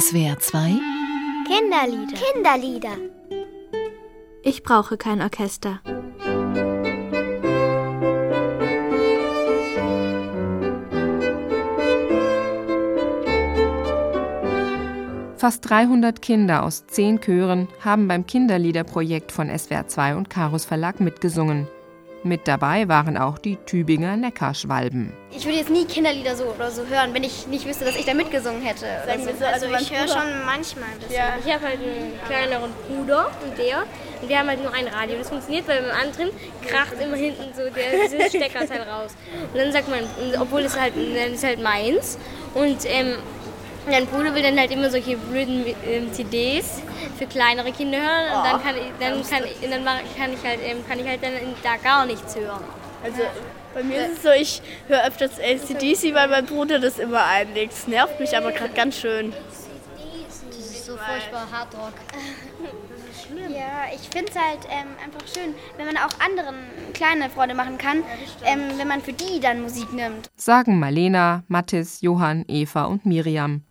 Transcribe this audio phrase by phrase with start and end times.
[0.00, 0.80] SWR 2
[1.46, 2.16] Kinderlieder.
[2.16, 2.96] Kinderlieder.
[4.42, 5.80] Ich brauche kein Orchester.
[15.36, 20.98] Fast 300 Kinder aus zehn Chören haben beim Kinderliederprojekt von SWR 2 und Karus Verlag
[20.98, 21.68] mitgesungen.
[22.26, 25.12] Mit dabei waren auch die Tübinger Neckarschwalben.
[25.30, 28.06] Ich würde jetzt nie Kinderlieder so oder so hören, wenn ich nicht wüsste, dass ich
[28.06, 28.86] da mitgesungen hätte.
[29.06, 29.44] Also, so.
[29.44, 31.16] also, also ich höre schon manchmal ein bisschen.
[31.16, 31.34] Ja.
[31.44, 33.84] Ich habe halt einen kleineren Bruder und der.
[34.22, 35.18] Und wir haben halt nur ein Radio.
[35.18, 36.30] Das funktioniert, weil beim anderen
[36.66, 39.14] kracht immer hinten so der Steckerteil raus.
[39.52, 40.00] Und dann sagt man,
[40.40, 42.18] obwohl es halt, dann ist halt meins.
[42.54, 43.16] Und ähm,
[43.86, 46.82] mein Bruder will dann halt immer solche blöden ähm, CDs
[47.18, 50.44] für kleinere Kinder hören und dann oh, kann ich, dann kann, ich, dann kann ich
[50.44, 52.64] halt ähm, kann ich halt dann da gar nichts hören.
[53.02, 53.22] Also
[53.74, 57.72] bei mir ist es so, ich höre öfters ACDC, weil mein Bruder das immer einlegt.
[57.72, 59.32] Das nervt mich aber gerade ganz schön.
[60.48, 61.92] Das ist so furchtbar Hardrock.
[63.48, 66.54] Ja, ich finde es halt ähm, einfach schön, wenn man auch anderen
[66.92, 68.04] kleine Freude machen kann,
[68.44, 70.30] ähm, wenn man für die dann Musik nimmt.
[70.36, 73.62] Sagen Marlena, Mathis, Johann, Eva und Miriam.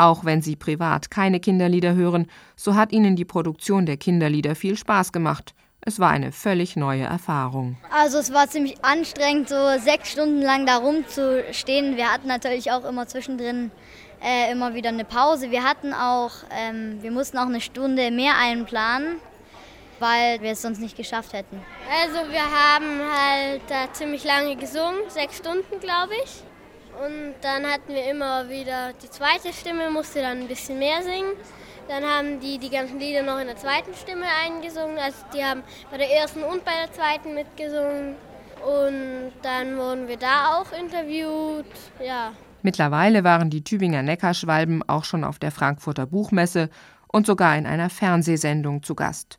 [0.00, 4.74] Auch wenn sie privat keine Kinderlieder hören, so hat ihnen die Produktion der Kinderlieder viel
[4.74, 5.52] Spaß gemacht.
[5.82, 7.76] Es war eine völlig neue Erfahrung.
[7.94, 11.98] Also es war ziemlich anstrengend, so sechs Stunden lang da rumzustehen.
[11.98, 13.70] Wir hatten natürlich auch immer zwischendrin
[14.22, 15.50] äh, immer wieder eine Pause.
[15.50, 19.16] Wir hatten auch, ähm, wir mussten auch eine Stunde mehr einplanen,
[19.98, 21.60] weil wir es sonst nicht geschafft hätten.
[22.02, 26.42] Also wir haben halt da ziemlich lange gesungen, sechs Stunden glaube ich.
[27.04, 31.32] Und dann hatten wir immer wieder die zweite Stimme, musste dann ein bisschen mehr singen.
[31.88, 34.98] Dann haben die die ganzen Lieder noch in der zweiten Stimme eingesungen.
[34.98, 38.14] Also die haben bei der ersten und bei der zweiten mitgesungen.
[38.64, 41.66] Und dann wurden wir da auch interviewt.
[42.04, 42.32] Ja.
[42.62, 46.68] Mittlerweile waren die Tübinger Neckarschwalben auch schon auf der Frankfurter Buchmesse
[47.08, 49.38] und sogar in einer Fernsehsendung zu Gast.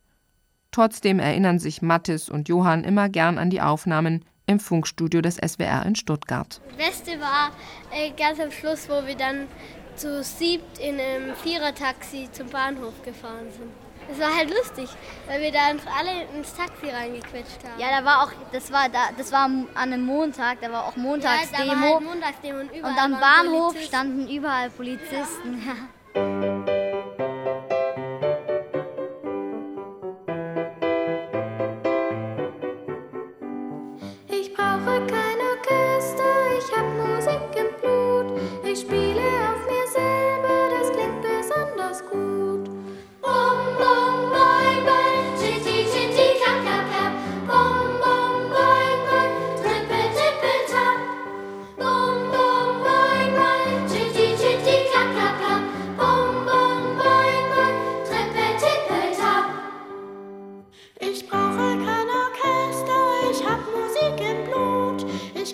[0.72, 5.86] Trotzdem erinnern sich Mathis und Johann immer gern an die Aufnahmen, im Funkstudio des SWR
[5.86, 6.62] in Stuttgart.
[6.68, 7.52] Das Beste war
[7.92, 9.48] äh, ganz am Schluss, wo wir dann
[9.96, 13.72] zu siebt in einem Vierertaxi zum Bahnhof gefahren sind.
[14.12, 14.90] Es war halt lustig,
[15.28, 17.80] weil wir da uns alle ins Taxi reingequetscht haben.
[17.80, 20.96] Ja, da war auch, das war da, das war an einem Montag, da war auch
[20.96, 21.64] Montagsdemo.
[21.64, 23.88] Ja, da war halt Montagsdemo und, und am Bahnhof Polizisten.
[23.88, 25.64] standen überall Polizisten.
[25.66, 25.76] Ja.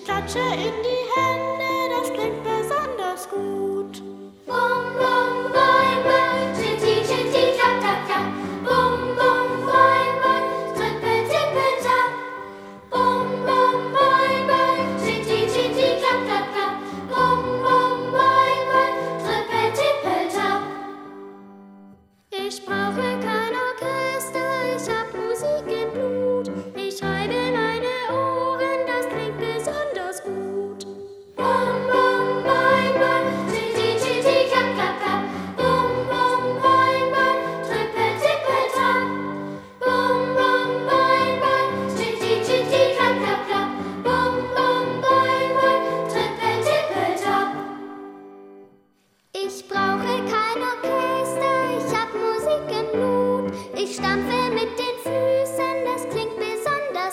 [0.08, 3.67] Klatsche in die Hände, das klingt besonders gut.